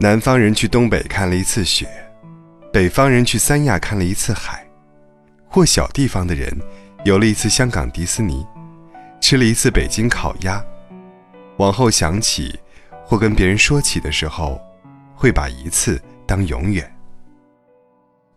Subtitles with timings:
[0.00, 1.88] 南方人去东北看了一次雪，
[2.72, 4.64] 北方人去三亚看了一次海，
[5.48, 6.56] 或小地方的人
[7.04, 8.46] 游了一次香港迪士尼，
[9.20, 10.64] 吃了一次北京烤鸭。
[11.56, 12.56] 往后想起，
[13.04, 14.60] 或跟别人说起的时候，
[15.16, 16.88] 会把一次当永远。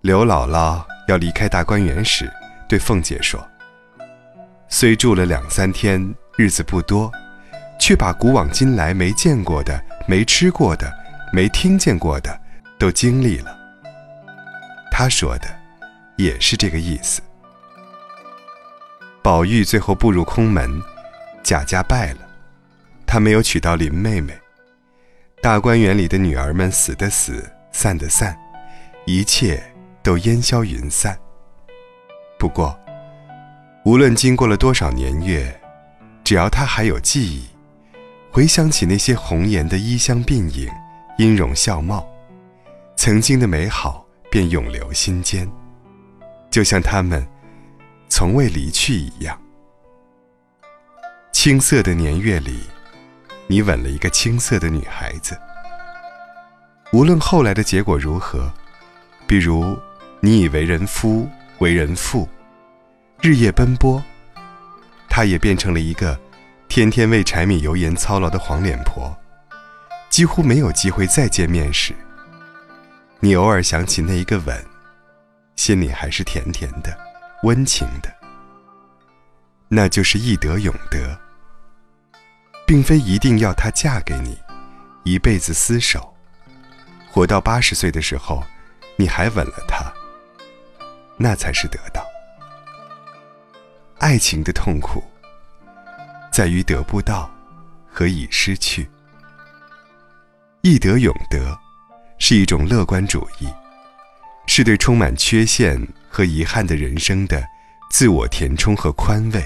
[0.00, 2.32] 刘姥姥要离开大观园时，
[2.70, 3.46] 对凤姐说
[4.70, 7.12] ：“虽住了两三天，日子不多，
[7.78, 10.90] 却把古往今来没见过的、没吃过的。”
[11.32, 12.40] 没听见过的，
[12.78, 13.56] 都经历了。
[14.90, 15.46] 他说的，
[16.16, 17.22] 也是这个意思。
[19.22, 20.82] 宝玉最后步入空门，
[21.42, 22.18] 贾家败了，
[23.06, 24.32] 他没有娶到林妹妹。
[25.42, 28.36] 大观园里的女儿们死的死，散的散，
[29.06, 29.62] 一切
[30.02, 31.18] 都烟消云散。
[32.38, 32.78] 不过，
[33.84, 35.58] 无论经过了多少年月，
[36.24, 37.46] 只要他还有记忆，
[38.30, 40.68] 回想起那些红颜的衣香鬓影。
[41.20, 42.08] 音容笑貌，
[42.96, 45.46] 曾经的美好便永留心间，
[46.50, 47.28] 就像他们
[48.08, 49.38] 从未离去一样。
[51.30, 52.60] 青涩的年月里，
[53.46, 55.38] 你吻了一个青涩的女孩子。
[56.90, 58.50] 无论后来的结果如何，
[59.26, 59.78] 比如
[60.20, 62.26] 你已为人夫、为人父，
[63.20, 64.02] 日夜奔波，
[65.10, 66.18] 她也变成了一个
[66.66, 69.14] 天天为柴米油盐操劳的黄脸婆。
[70.10, 71.94] 几乎没有机会再见面时，
[73.20, 74.66] 你偶尔想起那一个吻，
[75.54, 76.94] 心里还是甜甜的、
[77.44, 78.12] 温情的。
[79.68, 81.16] 那就是易得永得，
[82.66, 84.36] 并非一定要她嫁给你，
[85.04, 86.12] 一辈子厮守，
[87.08, 88.42] 活到八十岁的时候，
[88.96, 89.92] 你还吻了她，
[91.16, 92.04] 那才是得到。
[93.98, 95.04] 爱情的痛苦，
[96.32, 97.30] 在于得不到
[97.88, 98.90] 和已失去。
[100.62, 101.58] 易得永得，
[102.18, 103.48] 是一种乐观主义，
[104.46, 107.42] 是对充满缺陷和遗憾的人生的
[107.90, 109.42] 自我填充和宽慰。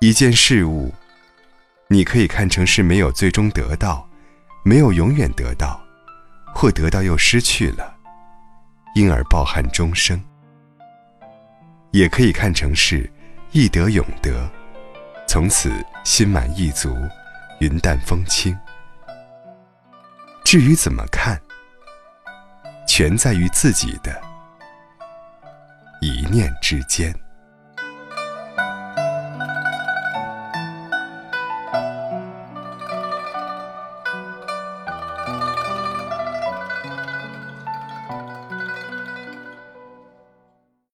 [0.00, 0.94] 一件事物，
[1.88, 4.08] 你可以看成是没有最终得到，
[4.64, 5.80] 没有永远得到，
[6.54, 7.96] 或得到又失去了，
[8.94, 10.16] 因而抱憾终生；
[11.90, 13.10] 也可以看成是
[13.50, 14.48] 易得永得，
[15.26, 15.72] 从此
[16.04, 16.96] 心满意足，
[17.58, 18.56] 云淡风轻。
[20.52, 21.40] 至于怎么看，
[22.86, 24.20] 全在于自己的
[26.02, 27.10] 一念之间。